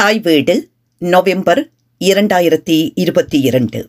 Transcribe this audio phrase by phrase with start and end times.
[0.00, 1.70] தாய் வீடு நவம்பர்
[2.04, 3.88] இரண்டாயிரத்தி இருபத்தி இரண்டு.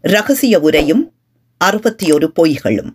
[0.00, 1.12] ரகசிய உரையும்
[1.58, 2.90] அறுபத்தி ஒரு பொய்களும்.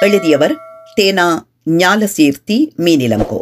[0.00, 0.54] எழுதியவர்
[1.00, 3.40] தேனா ஞாலசீர்த்தி மீனிலங்கோ.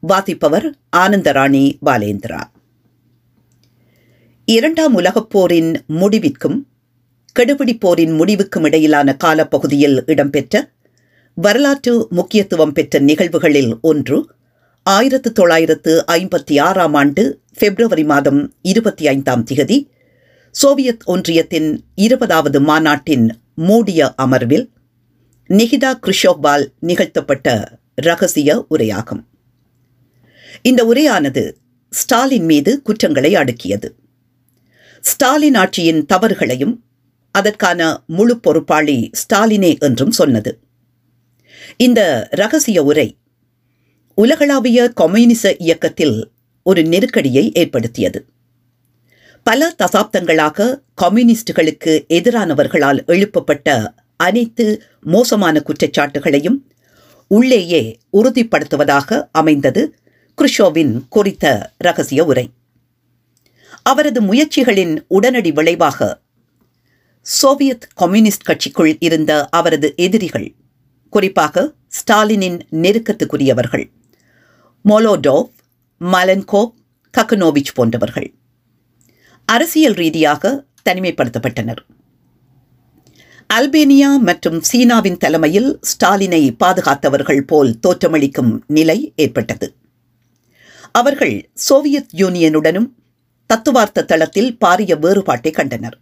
[0.00, 2.42] வாசிப்பவர் ஆனந்தராணி பாலேந்திரா.
[4.44, 6.66] இரண்டாம் உலகப் போரின் முடிவிற்கும்
[7.38, 10.70] கெடுபிடி போரின் முடிவுக்கும் இடையிலான காலப்பகுதியில் இடம்பெற்ற
[11.34, 14.38] வரலாற்று முக்கியத்துவம் பெற்ற நிகழ்வுகளில் ஒன்று
[14.82, 19.88] ஆயிரத்து தொள்ளாயிரத்து ஐம்பத்தி ஆறாம் ஆண்டு பிப்ரவரி மாதம் இருபத்தி ஐந்தாம் திகதி
[20.50, 24.70] சோவியத் ஒன்றியத்தின் இருபதாவது மாநாட்டின் மூடிய அமர்வில்
[25.48, 29.26] நிகிதா குருஷோவால் நிகழ்த்தப்பட்ட ரகசிய உரையாகும்.
[30.62, 31.52] இந்த உரையானது
[31.90, 33.88] ஸ்டாலின் மீது குற்றங்களை அடுக்கியது.
[35.00, 36.74] ஸ்டாலின் ஆட்சியின் தவறுகளையும்
[37.30, 40.58] அதற்கான முழு பொறுப்பாளி ஸ்டாலினே என்றும் சொன்னது.
[41.76, 43.16] இந்த ரகசிய உரை
[44.20, 46.16] உலகளாவிய கம்யூனிச இயக்கத்தில்
[46.62, 48.24] ஒரு நெருக்கடியை ஏற்படுத்தியது.
[49.42, 56.58] பல தசாப்தங்களாக கம்யூனிஸ்டுகளுக்கு எதிரானவர்களால் எழுப்பப்பட்ட அனைத்து மோசமான குற்றச்சாட்டுகளையும்
[57.28, 59.82] உள்ளேயே உறுதிப்படுத்துவதாக அமைந்தது
[60.38, 62.50] குருஷோவின் குறித்த ரகசிய உரை.
[63.82, 66.20] அவரது முயற்சிகளின் உடனடி விளைவாக
[67.22, 70.54] சோவியத் கம்யூனிஸ்ட் கட்சிக்குள் இருந்த அவரது எதிரிகள்
[71.10, 73.86] குறிப்பாக ஸ்டாலினின் நெருக்கத்துக்குரியவர்கள்
[74.88, 75.50] மோலோடோவ்
[76.00, 76.72] மலன்கோவ்
[77.18, 78.34] கக்கனோவிச் போன்றவர்கள்.
[79.44, 81.76] அரசியல் ரீதியாக தனிமைப்படுத்தப்பட்டனர்.
[83.54, 89.74] அல்பேனியா மற்றும் சீனாவின் தலைமையில் ஸ்டாலினை பாதுகாத்தவர்கள் போல் தோற்றமளிக்கும் நிலை ஏற்பட்டது.
[90.92, 92.88] அவர்கள் சோவியத் யூனியனுடனும்
[93.46, 95.98] தத்துவார்த்த தளத்தில் பாரிய வேறுபாட்டை கண்டனர்.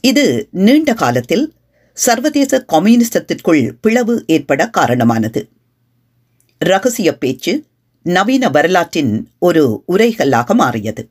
[0.00, 1.52] இது நீண்ட காலத்தில்
[1.94, 5.48] சர்வதேச கம்யூனிசத்திற்குள் பிளவு ஏற்பட காரணமானது.
[6.62, 7.64] ரகசிய பேச்சு
[8.02, 11.08] நவீன வரலாற்றின் ஒரு உரைகல்லாக மாறியது.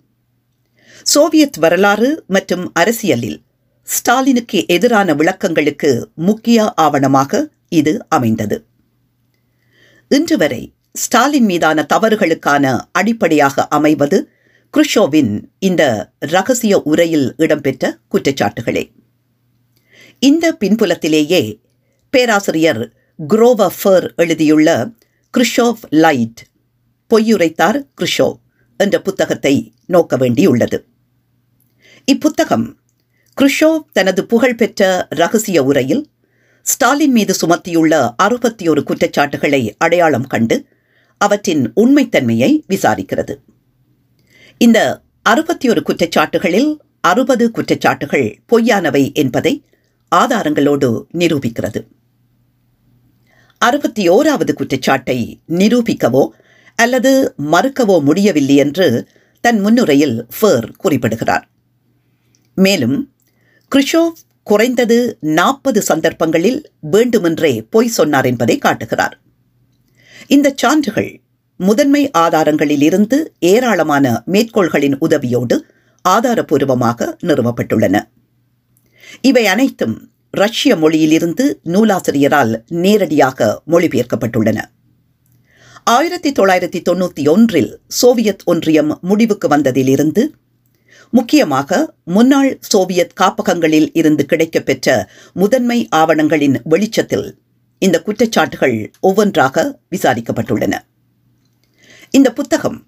[1.04, 3.42] சோவியத் வரலாறு மற்றும் அரசியலில்
[3.84, 8.64] ஸ்டாலினுக்கு எதிரான விளக்கங்களுக்கு முக்கிய ஆவணமாக இது அமைந்தது.
[10.10, 14.30] இன்று வரை ஸ்டாலின் மீதான தவறுகளுக்கான அடிப்படையாக அமைவது
[14.74, 18.92] குருஷோவின் இந்த ரகசிய உரையில் இடம்பெற்ற குற்றச்சாட்டுகளே.
[20.20, 21.60] இந்த பின்புலத்திலேயே
[22.10, 22.94] பேராசிரியர்
[23.30, 24.90] குரோவ ஃபர் எழுதியுள்ள
[25.38, 26.48] குருஷோவ் லைட்.
[27.10, 28.40] பொய்யுரைத்தார் குருஷோவ்
[28.78, 30.84] என்ற புத்தகத்தை நோக்க வேண்டியுள்ளது.
[32.06, 32.76] இப்புத்தகம்
[33.42, 36.10] கிறிஷோவ் தனது புகழ்பெற்ற ரகசிய உரையில்
[36.62, 40.66] ஸ்டாலின் மீது சுமத்தியுள்ள அறுபத்தி ஒரு குற்றச்சாட்டுகளை அடையாளம் கண்டு
[41.18, 43.36] அவற்றின் உண்மைத்தன்மையை விசாரிக்கிறது.
[44.58, 49.66] இந்த அறுபத்தி ஒரு குற்றச்சாட்டுகளில் அறுபது குற்றச்சாட்டுகள் பொய்யானவை என்பதை
[50.16, 51.86] ஆதாரங்களோடு நிரூபிக்கிறது.
[53.66, 55.18] அறுபத்தி ஓராவது குற்றச்சாட்டை
[55.50, 56.24] நிரூபிக்கவோ
[56.76, 57.12] அல்லது
[57.52, 58.88] மறுக்கவோ முடியவில்லை என்று
[59.44, 61.46] தன் முன்னுரையில் ஃபேர் குறிப்பிடுகிறார்.
[62.58, 62.98] மேலும்
[63.72, 69.16] குருஷோவ் குறைந்தது நாற்பது சந்தர்ப்பங்களில் வேண்டுமென்றே பொய் சொன்னார் என்பதை காட்டுகிறார்.
[70.28, 71.12] இந்த சான்றுகள்
[71.60, 75.58] முதன்மை ஆதாரங்களில் இருந்து ஏராளமான மேற்கோள்களின் உதவியோடு
[76.06, 77.98] ஆதாரபூர்வமாக நிறுவப்பட்டுள்ளன.
[79.22, 79.96] இவை அனைத்தும்
[80.32, 84.62] ரஷ்ய மொழியிலிருந்து நூலாசிரியரால் நேரடியாக மொழிபெயர்க்கப்பட்டுள்ளன.
[85.84, 90.28] ஆயிரத்தி தொள்ளாயிரத்தி தொண்ணூற்றி ஒன்றில் சோவியத் ஒன்றியம் முடிவுக்கு வந்ததிலிருந்து
[91.10, 97.38] முக்கியமாக முன்னாள் சோவியத் காப்பகங்களில் இருந்து கிடைக்கப்பெற்ற முதன்மை ஆவணங்களின் வெளிச்சத்தில்
[97.80, 100.78] இந்த குற்றச்சாட்டுகள் ஒவ்வொன்றாக விசாரிக்கப்பட்டுள்ளன.
[102.10, 102.84] இந்த புத்தகம்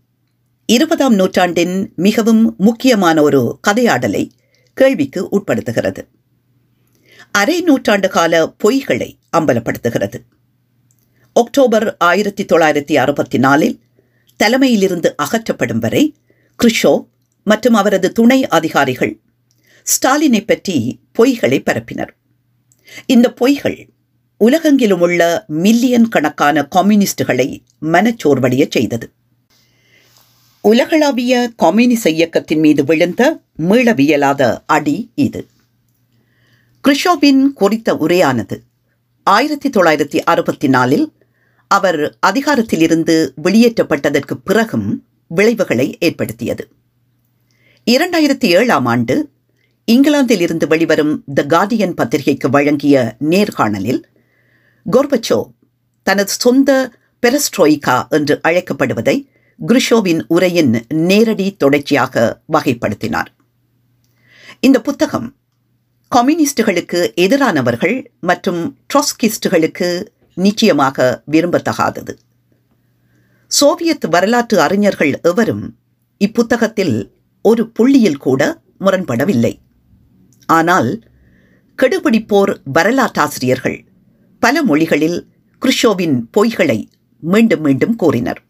[0.65, 4.29] இருபதாம் நூற்றாண்டின் மிகவும் முக்கியமான ஒரு கதையாடலை
[4.73, 6.07] கேள்விக்கு உட்படுத்துகிறது.
[7.37, 10.17] அரை நூற்றாண்டு கால பொய்களை அம்பலப்படுத்துகிறது.
[11.33, 13.79] அக்டோபர் ஆயிரத்தி தொள்ளாயிரத்தி அறுபத்தி நாலில்
[14.43, 16.15] தலைமையிலிருந்து அகற்றப்படும் வரை
[16.59, 17.07] குருஷோவ்
[17.43, 19.19] மற்றும் அவரது துணை அதிகாரிகள்
[19.85, 22.11] ஸ்டாலினை பற்றி பொய்களை பரப்பினர்.
[23.05, 23.87] இந்த பொய்கள்
[24.37, 29.09] உலகெங்கிலும் உள்ள மில்லியன் கணக்கான கம்யூனிஸ்டுகளை மனச்சோர்வடைய செய்தது.
[30.61, 33.39] உலகளாவிய கம்யூனிச இயக்கத்தின் மீது விழுந்த
[33.69, 35.47] மீளவியலாத அடி இது.
[36.87, 38.55] கிறிஷோவின் குறித்த உரையானது.
[39.23, 41.13] ஆயிரத்தி தொள்ளாயிரத்தி அறுபத்தி நாலில்
[41.67, 46.67] அவர் அதிகாரத்திலிருந்து வெளியேற்றப்பட்டதற்கு பிறகும் விளைவுகளை ஏற்படுத்தியது.
[47.91, 49.29] இரண்டாயிரத்தி ஏழாம் ஆண்டு
[49.85, 54.03] இங்கிலாந்தில் இருந்து வெளிவரும் த கார்டியன் பத்திரிகைக்கு வழங்கிய நேர்காணலில்
[54.91, 55.51] கோர்பச்சோ
[56.03, 56.91] தனது சொந்த
[57.21, 59.27] பெரஸ்ட்ரோய்கா என்று அழைக்கப்படுவதை
[59.67, 63.31] குருஷோவின் உரையின் நேரடி தொடர்ச்சியாக வகைப்படுத்தினார்.
[64.59, 65.35] இந்த புத்தகம்
[66.15, 70.05] கம்யூனிஸ்டுகளுக்கு எதிரானவர்கள் மற்றும் ட்ரொஸ்கிஸ்டுகளுக்கு
[70.35, 72.13] நிச்சயமாக விரும்பத்தகாதது.
[73.47, 75.77] சோவியத் வரலாற்று அறிஞர்கள் எவரும்
[76.17, 77.09] இப்புத்தகத்தில்
[77.41, 79.59] ஒரு புள்ளியில் கூட முரண்படவில்லை.
[80.45, 81.03] ஆனால்
[81.81, 83.85] கெடுபிடிப்போர் வரலாற்றாசிரியர்கள்
[84.39, 85.27] பல மொழிகளில்
[85.61, 86.85] குருஷோவின் பொய்களை
[87.19, 88.41] மீண்டும் மீண்டும் கூறினர்.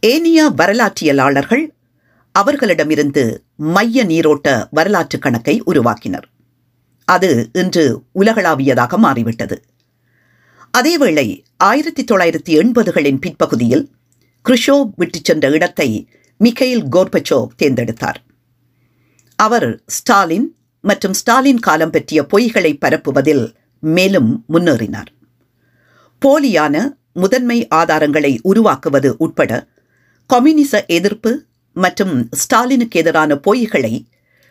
[0.00, 1.66] ஏனிய வரலாற்றியலாளர்கள்
[2.32, 6.36] அவர்களிடமிருந்து மைய நீரோட்ட வரலாற்று கணக்கை உருவாக்கினர்.
[7.14, 9.56] அது இன்று உலகளாவியதாக மாறிவிட்டது.
[10.78, 11.26] அதேவேளை
[11.56, 13.84] ஆயிரத்தி தொள்ளாயிரத்தி எண்பதுகளின் பிற்பகுதியில்
[14.44, 15.88] குருஷோவ் விட்டுச் சென்ற இடத்தை
[16.40, 18.18] மிகையில் கோர்பச்சோவ் தேர்ந்தெடுத்தார்.
[19.38, 20.48] அவர் ஸ்டாலின்
[20.84, 23.44] மற்றும் ஸ்டாலின் காலம் பற்றிய பொய்களை பரப்புவதில்
[23.80, 25.10] மேலும் முன்னேறினார்.
[26.22, 26.76] போலியான
[27.12, 29.52] முதன்மை ஆதாரங்களை உருவாக்குவது உட்பட
[30.30, 31.32] கம்யூனிச எதிர்ப்பு
[31.76, 33.94] மற்றும் ஸ்டாலினுக்கு எதிரான பொய்களை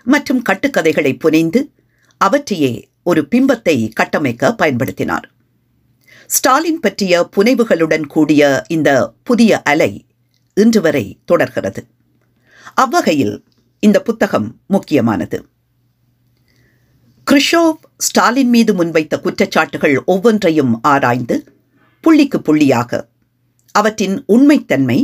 [0.05, 1.61] மற்றும் கட்டுக்கதைகளை புனைந்து
[2.17, 5.27] அவற்றையே ஒரு பிம்பத்தை கட்டமைக்க பயன்படுத்தினார்.
[6.27, 8.89] ஸ்டாலின் பற்றிய புனைவுகளுடன் கூடிய இந்த
[9.23, 10.05] புதிய அலை
[10.53, 11.87] இன்று வரை தொடர்கிறது.
[12.73, 13.43] அவ்வகையில்
[13.79, 15.45] இந்த புத்தகம் முக்கியமானது.
[17.27, 21.43] கிறிஷோவ் ஸ்டாலின் மீது முன்வைத்த குற்றச்சாட்டுகள் ஒவ்வொன்றையும் ஆராய்ந்து
[22.03, 23.09] புள்ளிக்கு புள்ளியாக
[23.71, 24.99] அவற்றின் உண்மைத்தன்மை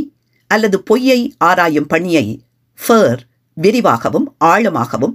[0.46, 2.26] அல்லது பொய்யை ஆராயும் பணியை
[2.80, 3.20] ஃபர்
[3.52, 5.14] விரிவாகவும் ஆழமாகவும்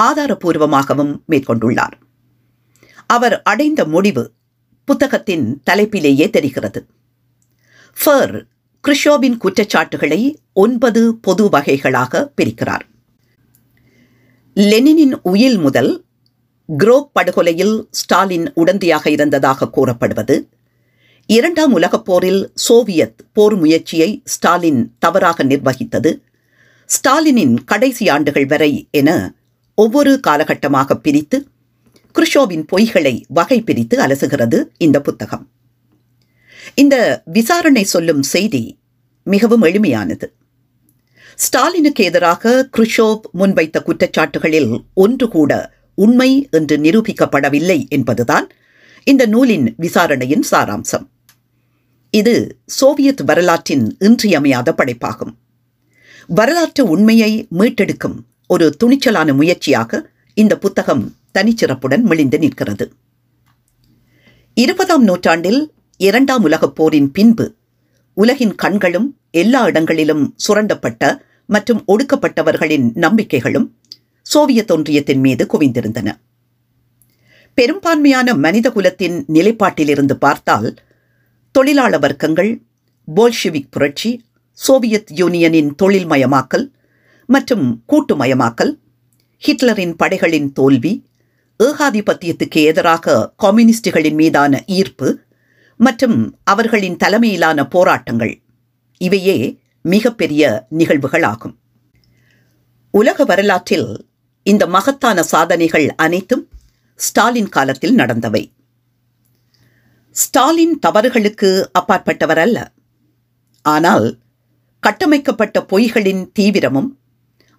[0.00, 1.96] ஆதாரபூர்வமாகவும் மேற்கொண்டுள்ளார்.
[3.06, 4.32] அவர் அடைந்த முடிவு
[4.84, 6.86] புத்தகத்தின் தலைப்பிலேயே தெரிகிறது.
[7.96, 8.42] ஃபர்
[8.88, 12.84] கிறிஷோவின் குற்றச்சாட்டுகளை ஒன்பது பொது வகைகளாக பிரிக்கிறார்.
[14.54, 16.04] லெனினின் உயில் முதல்
[16.78, 20.48] குரோப் படுகொலையில் ஸ்டாலின் உடந்தையாக இருந்ததாக கூறப்படுவது
[21.26, 26.22] இரண்டாம் உலகப் போரில் சோவியத் போர் முயற்சியை ஸ்டாலின் தவறாக நிர்வகித்தது
[26.88, 29.34] ஸ்டாலினின் கடைசி ஆண்டுகள் வரை என
[29.76, 31.48] ஒவ்வொரு காலகட்டமாக பிரித்து
[32.14, 35.48] குருஷோவின் பொய்களை வகை பிரித்து அலசுகிறது இந்த புத்தகம்.
[36.74, 38.78] இந்த விசாரணை சொல்லும் செய்தி
[39.22, 40.24] மிகவும் எளிமையானது.
[41.36, 48.48] ஸ்டாலினுக்கு எதிராக குருஷோவ் முன்வைத்த குற்றச்சாட்டுகளில் ஒன்று கூட உண்மை என்று நிரூபிக்கப்படவில்லை என்பதுதான்
[49.04, 51.06] இந்த நூலின் விசாரணையின் சாராம்சம்.
[52.10, 55.34] இது சோவியத் வரலாற்றின் இன்றியமையாத படைப்பாகும்.
[56.26, 62.92] வரலாற்று உண்மையை மீட்டெடுக்கும் ஒரு துணிச்சலான முயற்சியாக இந்த புத்தகம் தனிச்சிறப்புடன் மிளிந்து நிற்கிறது.
[64.54, 67.54] இருபதாம் நூற்றாண்டில் இரண்டாம் உலகப் போரின் பின்பு
[68.14, 73.76] உலகின் கண்களும் எல்லா இடங்களிலும் சுரண்டப்பட்ட மற்றும் ஒடுக்கப்பட்டவர்களின் நம்பிக்கைகளும்
[74.22, 76.12] சோவியத் ஒன்றியத்தின் மீது குவிந்திருந்தன.
[77.54, 80.74] பெரும்பான்மையான மனித குலத்தின் நிலைப்பாட்டிலிருந்து பார்த்தால்
[81.52, 82.62] தொழிலாள வர்க்கங்கள்
[83.16, 86.74] போல்ஷிவிக் புரட்சி சோவியத் யூனியனின் தொழில்மயமாக்கல்
[87.26, 88.72] மற்றும் கூட்டுமயமாக்கல்
[89.42, 90.92] ஹிட்லரின் படைகளின் தோல்வி
[91.64, 95.08] ஏகாதிபத்தியத்துக்கு எதிராக கம்யூனிஸ்டுகளின் மீதான ஈர்ப்பு
[95.80, 98.34] மற்றும் அவர்களின் தலைமையிலான போராட்டங்கள்.
[99.00, 101.54] இவையே மிகப்பெரிய நிகழ்வுகளாகும்.
[102.90, 104.08] உலக வரலாற்றில்
[104.42, 106.48] இந்த மகத்தான சாதனைகள் அனைத்தும்
[106.94, 108.52] ஸ்டாலின் காலத்தில் நடந்தவை.
[110.10, 112.72] ஸ்டாலின் தவறுகளுக்கு அப்பாற்பட்டவர் அல்ல
[113.62, 114.18] ஆனால்
[114.80, 116.90] கட்டமைக்கப்பட்ட பொய்களின் தீவிரமும்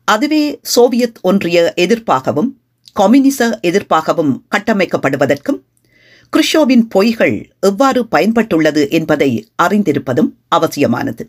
[0.08, 2.50] அதுவே சோவியத் ஒன்றிய எதிர்ப்பாகவும்
[2.94, 5.60] கம்யூனிச எதிர்ப்பாகவும் கட்டமைக்கப்படுவதற்கும்
[6.34, 9.30] குருஷோவின் பொய்கள் எவ்வாறு பயன்பட்டுள்ளது என்பதை
[9.64, 11.24] அறிந்திருப்பதும் அவசியமானது.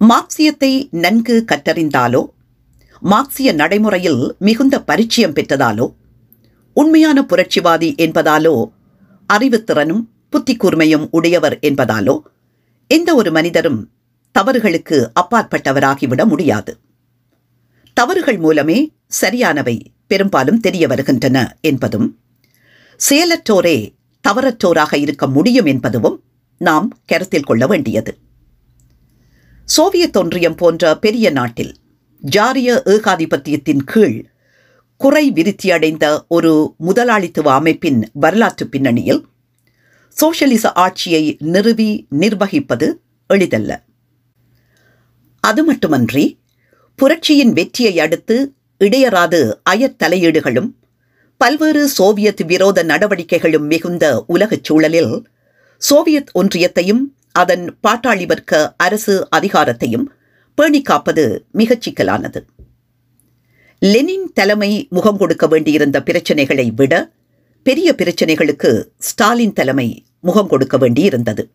[0.00, 2.22] மார்க்சியத்தை நன்கு கற்றறிந்தாலோ
[3.00, 5.86] மார்க்சிய நடைமுறையில் மிகுந்த பரிச்சயம் பெற்றதாலோ
[6.72, 8.54] உண்மையான புரட்சிவாதி என்பதாலோ
[9.30, 12.16] அறிவுத்திறனும் புத்தி கூர்மையும் உடையவர் என்பதாலோ
[12.90, 13.80] எந்த ஒரு மனிதரும்
[14.34, 16.72] தவறுகளுக்கு அப்பாற்பட்டவராகிவிட முடியாது.
[17.96, 22.18] தவறுகள் மூலமே சரியானவை பெரும்பாலும் தெரிய வருகின்றன என்பதும்
[23.08, 23.94] செயலற்றோரே
[24.28, 26.22] தவறற்றோராக இருக்க முடியும் என்பதும்
[26.58, 28.18] நாம் கருத்தில் கொள்ள வேண்டியது.
[29.64, 31.74] சோவியத் ஒன்றியம் போன்ற பெரிய நாட்டில்
[32.30, 34.26] ஜாரிய ஏகாதிபத்தியத்தின் கீழ்
[34.96, 39.26] குறை விருத்தியடைந்த ஒரு முதலாளித்துவ அமைப்பின் வரலாற்று பின்னணியில்
[40.20, 42.92] சோஷலிச ஆட்சியை நிறுவி நிர்வகிப்பது
[43.26, 43.82] எளிதல்ல.
[45.40, 46.38] அது மட்டுமன்றி
[47.02, 50.70] புரட்சியின் வெற்றியை அடுத்து இடையராது அயத்தலையீடுகளும்
[51.36, 55.26] பல்வேறு சோவியத் விரோத நடவடிக்கைகளும் மிகுந்த உலகச் சூழலில்
[55.78, 60.04] சோவியத் ஒன்றியத்தையும் அதன் பாட்டாளி வர்க்க அரசு அதிகாரத்தையும்
[60.54, 62.44] பேணி காப்பது மிகச் சிக்கலானது.
[63.78, 67.12] லெனின் தலைமை முகம் கொடுக்க வேண்டியிருந்த பிரச்சனைகளை விட
[67.62, 71.50] பெரிய பிரச்சனைகளுக்கு ஸ்டாலின் தலைமை முகம் கொடுக்க வேண்டியிருந்தது.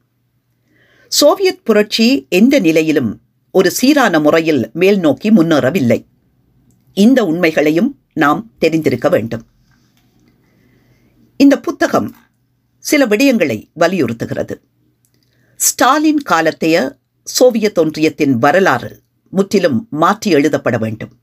[1.08, 3.22] சோவியத் புரட்சி எந்த நிலையிலும்
[3.52, 6.06] ஒரு சீரான முறையில் மேல் நோக்கி முன்னேறவில்லை.
[6.94, 9.46] இந்த உண்மைகளையும் நாம் தெரிந்திருக்க வேண்டும்.
[11.38, 12.16] இந்த புத்தகம்
[12.80, 14.62] சில விடயங்களை வலியுறுத்துகிறது.
[15.56, 21.18] ஸ்டாலின் காலத்தைய சோவியத் ஒன்றியத்தின் வரலாறு முற்றிலும் மாற்றி எழுதப்பட வேண்டும்.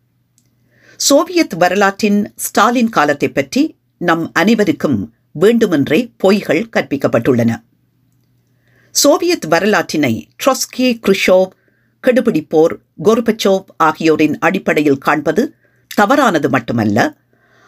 [0.97, 7.63] சோவியத் வரலாற்றின் ஸ்டாலின் காலத்தை பற்றி நம் அனைவருக்கும் வேண்டுமென்றே பொய்கள் கற்பிக்கப்பட்டுள்ளன.
[8.91, 11.49] சோவியத் வரலாற்றினை ட்ரொஸ்கி குருஷோவ்
[12.07, 12.75] கெடுபிடிப்போர்
[13.05, 15.55] கோர்பச்சோவ் ஆகியோரின் அடிப்படையில் காண்பது
[15.95, 17.17] தவறானது மட்டுமல்ல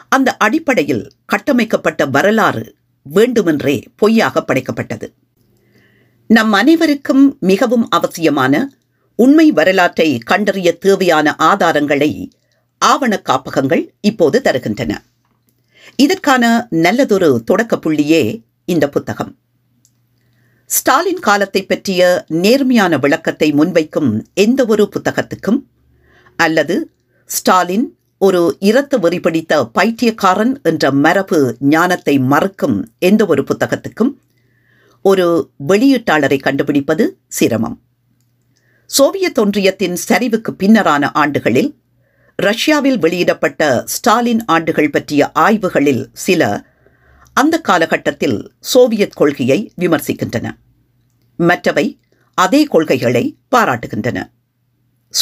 [0.09, 5.13] அந்த அடிப்படையில் கட்டமைக்கப்பட்ட வரலாறு வேண்டுமென்றே பொய்யாக படைக்கப்பட்டது.
[6.27, 8.71] நம் அனைவருக்கும் மிகவும் அவசியமான
[9.15, 12.31] உண்மை வரலாற்றை கண்டறிய தேவையான ஆதாரங்களை
[12.79, 14.97] ஆவண காப்பகங்கள் இப்போது தருகின்றன.
[15.97, 19.37] இதற்கான நல்லதொரு தொடக்க புள்ளியே இந்த புத்தகம்.
[20.71, 25.59] ஸ்டாலின் காலத்தை பற்றிய நேர்மையான விளக்கத்தை முன்வைக்கும் எந்த ஒரு புத்தகத்துக்கும்
[26.37, 26.91] அல்லது
[27.27, 27.87] ஸ்டாலின்
[28.19, 34.13] ஒரு இரத்த வெறி பிடித்த பைத்தியக்காரன் என்ற மரபு ஞானத்தை மறுக்கும் எந்த ஒரு புத்தகத்துக்கும்
[35.05, 37.81] ஒரு வெளியீட்டாளரை கண்டுபிடிப்பது சிரமம்.
[38.87, 41.71] சோவியத் ஒன்றியத்தின் சரிவுக்கு பின்னரான ஆண்டுகளில்
[42.37, 46.43] ரஷ்யாவில் வெளியிடப்பட்ட ஸ்டாலின் ஆண்டுகள் பற்றிய ஆய்வுகளில் சில
[47.41, 50.51] அந்த காலகட்டத்தில் சோவியத் கொள்கையை விமர்சிக்கின்றன.
[51.37, 51.99] மற்றவை
[52.35, 54.19] அதே கொள்கைகளை பாராட்டுகின்றன.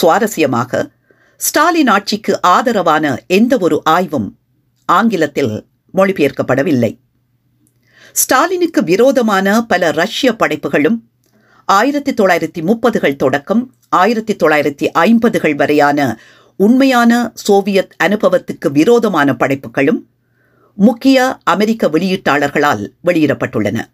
[0.02, 0.90] சுவாரஸ்யமாக
[1.36, 4.28] ஸ்டாலின் ஆட்சிக்கு ஆதரவான எந்த ஒரு ஆய்வும்
[4.84, 6.98] ஆங்கிலத்தில் மொழிபெயர்க்கப்படவில்லை.
[8.12, 10.98] ஸ்டாலினுக்கு விரோதமான பல ரஷ்ய படைப்புகளும்
[11.64, 16.18] ஆயிரத்தி தொள்ளாயிரத்தி முப்பதுகள் தொடக்கம் ஆயிரத்தி தொள்ளாயிரத்தி ஐம்பதுகள் வரையான
[16.56, 20.06] உண்மையான சோவியத் அனுபவத்துக்கு விரோதமான படைப்புகளும்
[20.80, 23.84] முக்கிய அமெரிக்க வெளியீட்டாளர்களால் வெளியிடப்பட்டுள்ளன.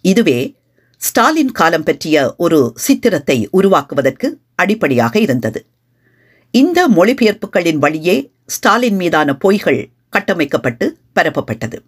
[0.00, 0.56] இதுவே
[0.96, 5.66] ஸ்டாலின் காலம் பற்றிய ஒரு சித்திரத்தை உருவாக்குவதற்கு அடிப்படையாக இருந்தது.
[6.50, 11.78] இந்த மொழிபெயர்ப்புகளின் வழியே ஸ்டாலின் மீதான பொய்கள் கட்டமைக்கப்பட்டு பரப்பப்பட்டது.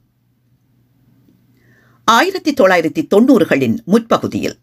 [2.04, 4.58] ஆயிரத்தி தொள்ளாயிரத்தி தொண்ணூறுகளின் முற்பகுதியில்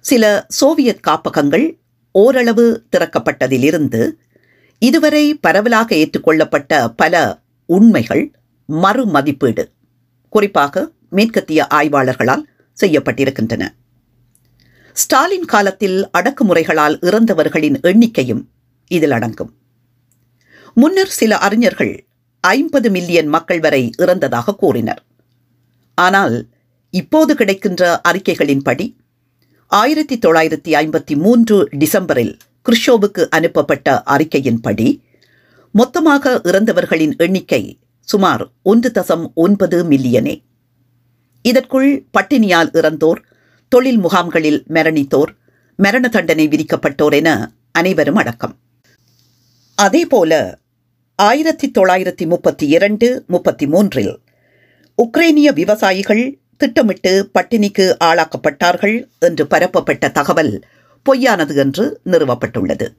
[0.00, 1.78] சில சோவியத் காப்பகங்கள்
[2.12, 4.12] ஓரளவு திறக்கப்பட்டதிலிருந்து
[4.78, 8.32] இதுவரை பரவலாக ஏற்றுக்கொள்ளப்பட்ட பல உண்மைகள்
[8.68, 9.72] மறுமதிப்பீடு
[10.28, 12.44] குறிப்பாக மேற்கத்திய ஆய்வாளர்களால்
[12.80, 13.64] செய்யப்பட்டிருக்கின்றன.
[14.92, 18.42] ஸ்டாலின் காலத்தில் அடக்குமுறைகளால் இறந்தவர்களின் எண்ணிக்கையும்
[18.86, 19.52] இதில் அடங்கும்.
[20.74, 22.06] முன்னர் சில அறிஞர்கள்
[22.40, 25.02] ஐம்பது மில்லியன் மக்கள் வரை இறந்ததாக கூறினர்.
[25.94, 26.48] ஆனால்
[26.90, 28.96] இப்போது கிடைக்கின்ற அறிக்கைகளின்படி
[29.66, 35.00] ஆயிரத்தி தொள்ளாயிரத்தி ஐம்பத்தி மூன்று டிசம்பரில் குருஷோவுக்கு அனுப்பப்பட்ட அறிக்கையின்படி
[35.70, 40.42] மொத்தமாக இறந்தவர்களின் எண்ணிக்கை சுமார் ஒன்று தசம் ஒன்பது மில்லியனே.
[41.42, 43.20] இதற்குள் பட்டினியால் இறந்தோர்
[43.68, 45.32] தொழில் முகாம்களில் மரணித்தோர்
[45.76, 48.58] மரண தண்டனை விதிக்கப்பட்டோர் என அனைவரும் அடக்கம்.
[49.74, 50.58] அதேபோல
[51.16, 54.20] ஆயிரத்தி தொள்ளாயிரத்தி முப்பத்தி இரண்டு முப்பத்தி மூன்றில்
[55.02, 60.60] உக்ரைனிய விவசாயிகள் திட்டமிட்டு பட்டினிக்கு ஆளாக்கப்பட்டார்கள் என்று பரப்பப்பட்ட தகவல்
[61.02, 62.94] பொய்யானது என்று நிறுவப்பட்டுள்ளது.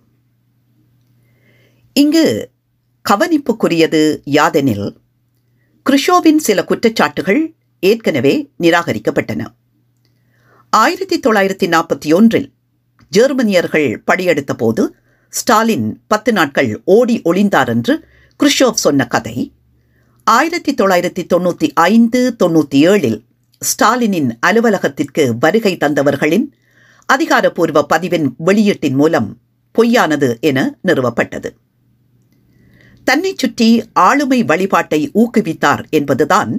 [1.94, 2.52] இங்கு
[3.10, 4.96] கவனிப்புக்குரியது யாதெனில்
[5.90, 9.46] கிருஷோவின் சில குற்றச்சாட்டுகள் ஏற்கனவே நிராகரிக்கப்பட்டன.
[10.70, 12.52] ஆயிரத்தி தொள்ளாயிரத்தி நாற்பத்தி ஒன்றில்
[13.10, 14.96] ஜெர்மனியர்கள் படையெடுத்த போது
[15.30, 18.06] ஸ்டாலின் பத்து நாட்கள் ஓடி ஒளிந்தார் என்று
[18.40, 19.54] குருஷோவ் சொன்ன கதை.
[20.24, 23.20] ஆயிரத்தி தொள்ளாயிரத்தி தொண்ணூற்றி ஐந்து தொண்ணூற்றி ஏழில்
[23.62, 26.48] ஸ்டாலினின் அலுவலகத்திற்கு வருகை தந்தவர்களின்
[27.06, 29.38] அதிகாரப்பூர்வ பதிவின் வெளியீட்டின் மூலம்
[29.72, 31.56] பொய்யானது என நிறுவப்பட்டது.
[33.08, 36.52] தன்னை சுற்றி ஆளுமை வழிபாட்டை ஊக்குவித்தார் என்பதுதான்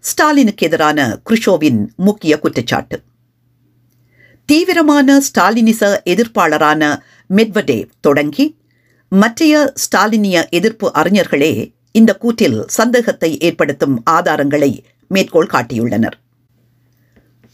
[0.00, 3.02] ஸ்டாலினுக்கு எதிரான குருஷோவின் முக்கிய குற்றச்சாட்டு.
[4.46, 6.82] தீவிரமான ஸ்டாலினிச எதிர்ப்பாளரான
[7.30, 8.56] மெட்வடேவ் தொடங்கி
[9.08, 14.78] மற்றைய ஸ்டாலினிய எதிர்ப்பு அறிஞர்களே இந்த கூற்றில் சந்தேகத்தை ஏற்படுத்தும் ஆதாரங்களை
[15.08, 16.16] மேற்கோள் காட்டியுள்ளனர்.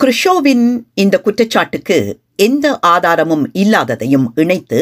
[0.01, 1.99] குருஷோவின் இந்த குற்றச்சாட்டுக்கு
[2.37, 4.79] எந்த ஆதாரமும் இல்லாததையும் இணைத்து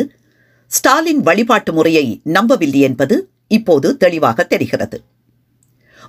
[0.66, 3.16] ஸ்டாலின் வழிபாட்டு முறையை நம்பவில்லை என்பது
[3.58, 4.98] இப்போது தெளிவாக தெரிகிறது.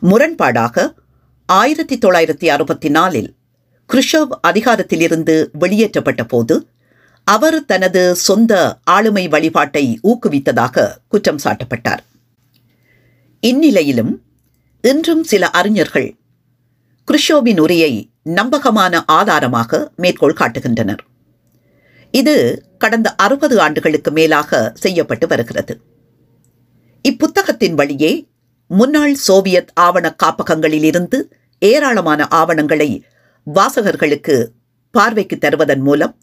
[0.01, 0.85] முரண்பாடாக
[1.45, 3.29] ஆயிரத்தி தொள்ளாயிரத்தி அறுபத்தி நாலில்
[3.89, 6.55] கிருஷவ் அதிகாரத்திலிருந்து வெளியேற்றப்பட்ட போது
[7.27, 12.03] அவர் தனது சொந்த ஆளுமை வழிபாட்டை ஊக்குவித்ததாக குற்றம் சாட்டப்பட்டார்.
[13.39, 14.13] இந்நிலையிலும்
[14.81, 16.09] இன்றும் சில அறிஞர்கள்
[17.07, 21.03] குருஷோவின் உரையை நம்பகமான ஆதாரமாக மேற்கோள் காட்டுகின்றனர்.
[22.12, 22.35] இது
[22.77, 25.75] கடந்த அறுபது ஆண்டுகளுக்கு மேலாக செய்யப்பட்டு வருகிறது.
[27.10, 28.27] இப்புத்தகத்தின் வழியே
[28.67, 31.22] முன்னாள் சோவியத் ஆவண காப்பகங்களிலிருந்து
[31.60, 33.03] ஏராளமான ஆவணங்களை
[33.55, 34.48] வாசகர்களுக்கு
[34.91, 36.17] பார்வைக்கு தருவதன் மூலம்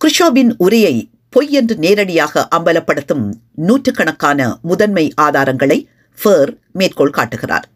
[0.00, 5.84] குருஷோவின் உரையை பொய் என்று நேரடியாக அம்பலப்படுத்தும் நூற்றுக்கணக்கான முதன்மை ஆதாரங்களை
[6.22, 7.68] ஃபேர் மேற்கோள் காட்டுகிறார்.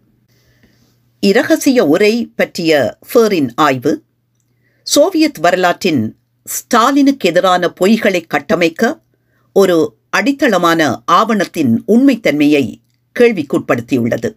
[1.21, 4.03] இரகசிய உரை பற்றிய ஃபேரின் ஆய்வு
[4.83, 9.01] சோவியத் வரலாற்றின் ஸ்டாலினுக்கு எதிரான பொய்களை கட்டமைக்க
[9.53, 10.81] ஒரு அடித்தளமான
[11.13, 12.65] ஆவணத்தின் உண்மைத்தன்மையை
[13.17, 14.29] கேள்விக்குட்படுத்தியுள்ளது.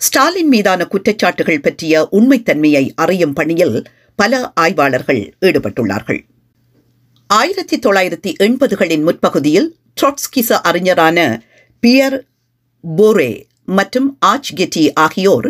[0.00, 3.76] ஸ்டாலின் மீதான குற்றச்சாட்டுகள் பற்றிய உண்மைத்தன்மையை அறியும் பணியில்
[4.18, 6.20] பல ஆய்வாளர்கள் ஈடுபட்டுள்ளார்கள்.
[7.30, 9.68] ஆயிரத்தி தொள்ளாயிரத்தி எண்பதுகளின் முற்பகுதியில்
[10.00, 11.18] ட்ரொட்ஸ்கிச அறிஞரான
[11.82, 12.16] பியர்
[12.84, 13.32] போரே
[13.78, 15.48] மற்றும் ஆச் கெட்டி ஆகியோர்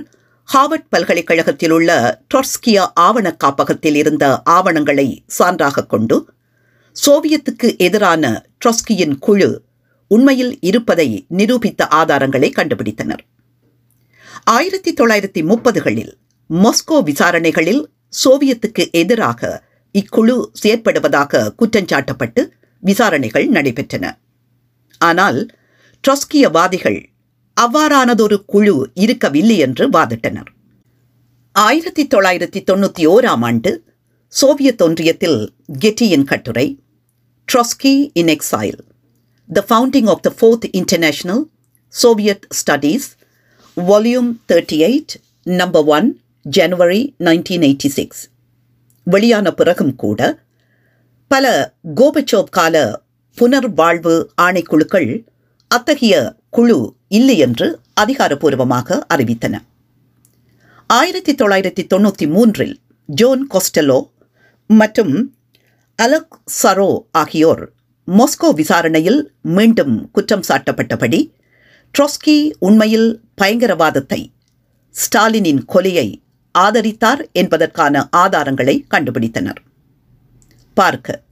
[0.48, 1.90] ஹார்வர்ட் பல்கலைக்கழகத்தில் உள்ள
[2.30, 6.16] ட்ரொட்ஸ்கிய ஆவண காப்பகத்தில் இருந்த ஆவணங்களை சான்றாக கொண்டு
[6.96, 9.62] சோவியத்துக்கு எதிரான ட்ரொஸ்கியின் குழு
[10.08, 13.22] உண்மையில் இருப்பதை நிரூபித்த ஆதாரங்களை கண்டுபிடித்தனர்.
[14.44, 16.12] ஆயிரத்தி தொள்ளாயிரத்தி முப்பதுகளில்
[16.50, 17.82] மாஸ்கோ விசாரணைகளில்
[18.24, 19.62] சோவியத்துக்கு எதிராக
[19.94, 24.18] இக்குழு செயற்படுவதாக குற்றஞ்சாட்டப்பட்டு விசாரணைகள் நடைபெற்றன.
[24.98, 25.50] ஆனால்
[26.04, 27.00] ட்ரொஸ்கியவாதிகள்
[27.60, 30.50] அவ்வாறானதொரு குழு இருக்கவில்லை என்று வாதிட்டனர்.
[31.52, 33.84] ஆயிரத்தி தொள்ளாயிரத்தி தொண்ணூற்றி ஓராம் ஆண்டு
[34.32, 35.48] சோவியத் ஒன்றியத்தில்
[35.78, 36.80] கெட்டியின் கட்டுரை
[37.48, 38.78] Trotsky in exile
[39.52, 41.50] the founding of the fourth international
[41.88, 43.08] Soviet studies
[43.76, 48.28] volume thirty eight number one January nineteen eighty six
[49.04, 50.42] வெளியான பிறகும் கூட
[51.28, 53.02] பல கோபச்சோப் கால
[53.40, 55.24] புனர்வாழ்வு ஆணைக்குழுக்கள்
[55.68, 59.54] அத்தகைய குழு இல்லை என்று அதிகாரப்பூர்வமாக அறிவித்தன.
[60.86, 64.10] ஆயிரத்தி தொள்ளாயிரத்தி தொண்ணூற்றி மூன்றில் ஜோன் கொஸ்டலோ
[64.80, 65.14] மற்றும்
[65.98, 67.72] அலக் சரோ ஆகியோர்
[68.08, 69.20] மொஸ்கோ விசாரணையில்
[69.56, 71.20] மீண்டும் குற்றம் சாட்டப்பட்டபடி
[71.94, 73.08] ட்ரொஸ்கி உண்மையில்
[73.42, 74.20] பயங்கரவாதத்தை
[74.94, 76.08] ஸ்டாலினின் கொலையை
[76.58, 79.60] ஆதரித்தார் என்பதற்கான ஆதாரங்களை கண்டுபிடித்தனர்.
[80.74, 81.22] பார்க்க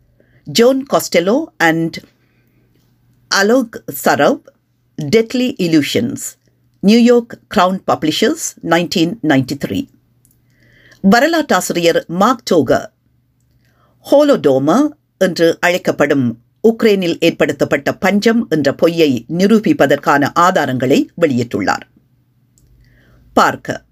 [0.47, 1.97] John Costello and
[3.31, 4.41] Oleg Tsarev
[4.99, 6.27] deadly illusions
[6.83, 9.81] New York crown publishers nineteen ninety three.
[11.05, 12.89] வரலாற்றாசிரியர் Mark Tauger
[14.12, 14.80] Holodomor
[15.18, 21.86] என்று அழைக்கப்படும் உக்ரைனில் ஏற்படுத்தப்பட்ட பஞ்சம் என்ற பொய்யை நிரூபிப்பதற்கான ஆதாரங்களை வெளியிட்டுள்ளார்
[23.34, 23.84] பார்க்க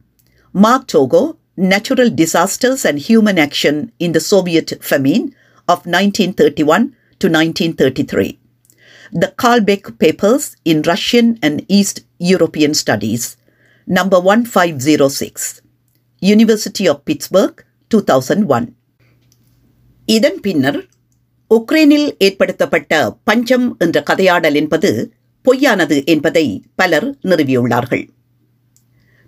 [0.52, 1.24] mark Togo
[1.56, 5.36] Natural Disasters and Human Action in the Soviet Famine
[5.68, 8.40] of 1931 to 1933.
[9.14, 13.38] The Karlbeck Papers in Russian and East European Studies,
[13.88, 15.62] number 1506,
[16.22, 18.74] University of Pittsburgh, 2001.
[20.11, 20.87] இதன் பின்னர்
[21.51, 25.13] உக்ரைனில் ஏற்படுத்தப்பட்ட பஞ்சம் என்ற கதையாடல் என்பது
[25.45, 28.09] பொய்யானது என்பதை பலர் நிறுவியுள்ளார்கள்.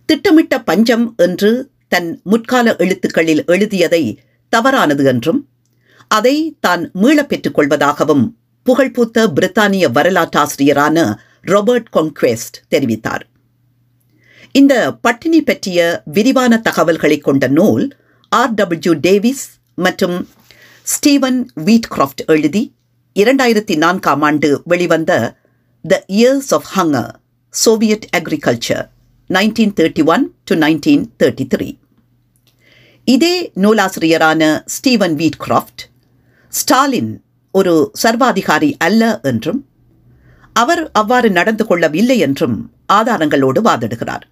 [0.04, 5.48] திட்டமிட்ட பஞ்சம் என்று தன் முற்கால எழுத்துக்களில் எழுதியதை தவறானது என்றும்
[6.08, 8.24] அதை தான் மீளப் பெற்றுக் கொள்வதாகவும்
[8.66, 13.22] புகழ்பூத்த பிரித்தானிய வரலாற்றாசிரியரான ராபர்ட் கொன்குவெஸ்ட் தெரிவித்தார்.
[14.52, 17.96] இந்த பட்டினி பற்றிய விரிவான தகவல்களை கொண்ட நூல்
[18.28, 20.28] ஆர் டபிள்யூ டேவிஸ் மற்றும்
[20.90, 22.74] ஸ்டீவன் வீட்கிராஃப்ட் எழுதி
[23.16, 25.12] இரண்டாயிரத்தி நான்காம் ஆண்டு வெளிவந்த
[25.84, 27.10] the years of hunger
[27.54, 28.86] Soviet agriculture
[29.30, 31.68] nineteen thirty one to nineteen thirty three
[33.04, 35.84] இதே நூலாசிரியரான ஸ்டீவன் வீட்கிராஃப்ட்
[36.52, 37.12] ஸ்டாலின்
[37.54, 39.60] ஒரு சர்வாதிகாரி அல்ல என்றும்
[40.52, 42.56] அவர் அவ்வாறு நடந்து கொள்ளவில்லை என்றும்
[42.92, 44.24] ஆதாரங்களோடு வாதிடுகிறார்.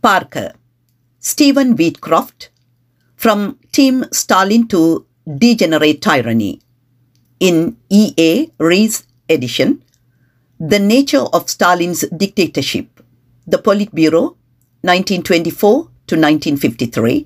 [0.00, 0.54] பார்க்க.
[1.18, 2.44] Stephen Wheatcroft
[3.20, 4.80] from team Stalin to
[5.41, 6.51] Degenerate tyranny
[7.41, 7.63] in
[7.95, 8.31] E A
[8.69, 9.73] Rees edition
[10.59, 12.91] the nature of Stalin's dictatorship
[13.47, 14.21] The Politburo,
[14.83, 15.69] 1924
[16.07, 17.25] to 1953.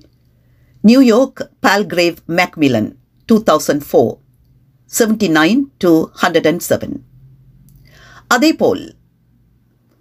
[0.84, 2.86] New York, Palgrave Macmillan,
[3.28, 4.18] 2004,
[4.90, 7.00] 79 to 107.
[8.28, 8.84] அதேபோல்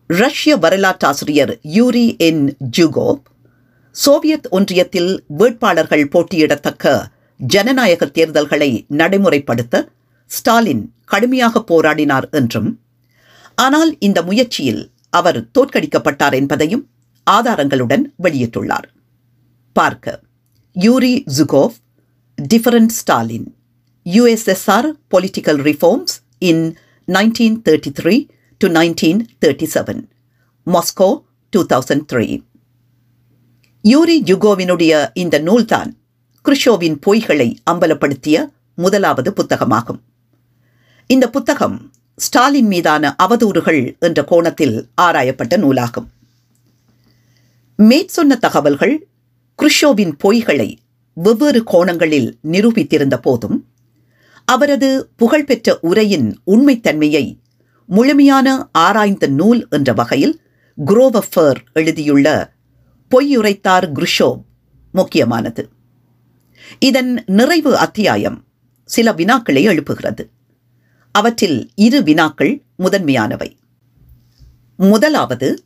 [0.09, 2.43] ரஷ்ய வரலாற்றாசிரியர் யூரி என்
[2.77, 3.19] ஜுகோவ்
[3.95, 6.85] சோவியத் ஒன்றியத்தில் வேட்பாளர்கள் போட்டியிடத்தக்க
[7.40, 9.76] ஜனநாயக தேர்தல்களை நடைமுறைப்படுத்த
[10.30, 12.70] ஸ்டாலின் கடுமையாக போராடினார் என்றும்
[13.54, 16.84] ஆனால் இந்த முயற்சியில் அவர் தோற்கடிக்கப்பட்டார் என்பதையும்
[17.26, 18.88] ஆதாரங்களுடன் வெளியிட்டுள்ளார்.
[19.72, 20.22] பார்க்க.
[20.76, 21.74] Yuri Zhukov
[22.38, 23.46] different Stalin
[24.06, 26.64] USSR political reforms in
[27.08, 28.16] nineteen thirty three
[28.60, 30.02] to nineteen thirty seven
[30.66, 31.08] Moscow
[31.52, 32.26] two thousand three
[33.84, 35.90] Yuri ஜுகோவினுடைய இந்த நூல்தான்
[36.46, 40.00] குருஷோவின் பொய்களை அம்பலப்படுத்திய முதலாவது புத்தகமாகும்.
[41.06, 46.06] இந்த புத்தகம் ஸ்டாலின் மீதான அவதூறுகள் என்ற கோணத்தில் ஆராயப்பட்ட நூலாகும்.
[47.76, 49.08] மேற்சொன்ன தகவல்கள்
[49.62, 50.76] குருஷோவின் பொய்களை
[51.12, 53.66] வெவ்வேறு கோணங்களில் நிரூபித்திருந்த போதும்
[54.44, 57.38] அவரது புகழ்பெற்ற உரையின் உண்மைத்தன்மையை
[57.86, 60.40] முழுமையான ஆராய்ந்த நூல் என்ற வகையில்
[60.86, 62.52] குரோவஃபர் எழுதியுள்ள
[63.10, 64.42] பொய்யுரைத்தார் குருஷோவ்
[64.92, 65.68] முக்கியமானது.
[66.78, 68.44] இதன் நிறைவு அத்தியாயம்
[68.84, 70.28] சில வினாக்களை எழுப்புகிறது.
[71.12, 73.56] அவற்றில் இரு வினாக்கள் முதன்மையானவை.
[74.76, 75.64] முதலாவது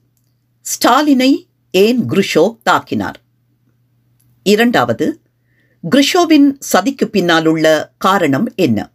[0.61, 3.15] ஸ்டாலினை ஏன் குருஷோ தாக்கினார்?
[4.43, 5.21] இரண்டாவது
[5.91, 8.91] குருஷோவின் சதிக்கு பின்னால் உள்ள காரணம் என்ன?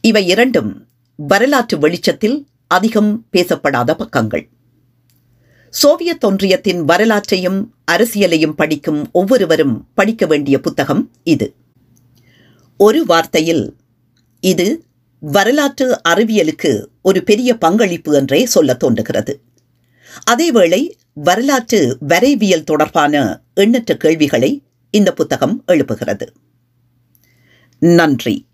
[0.00, 4.48] இவை இரண்டும் வரலாற்று வெளிச்சத்தில் அதிகம் பேசப்படாத பக்கங்கள்.
[5.82, 11.54] சோவியத் ஒன்றியத்தின் வரலாற்றையும் அரசியலையும் படிக்கும் ஒவ்வொருவரும் படிக்க வேண்டிய புத்தகம் இது.
[12.76, 13.70] ஒரு வார்த்தையில்
[14.40, 14.84] இது
[15.20, 19.40] வரலாற்று அறிவியலுக்கு ஒரு பெரிய பங்களிப்பு என்றே சொல்ல தோன்றுகிறது.
[20.30, 26.28] அதேவேளை வரலாற்று வரைவியல் தொடர்பான எண்ணற்ற கேள்விகளை இந்த புத்தகம் எழுப்புகிறது.
[27.78, 28.45] நன்றி.